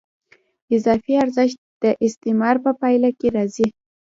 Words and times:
اضافي 0.75 1.13
ارزښت 1.23 1.59
د 1.83 1.85
استثمار 2.05 2.55
په 2.65 2.71
پایله 2.81 3.09
کې 3.19 3.27
راځي 3.35 3.67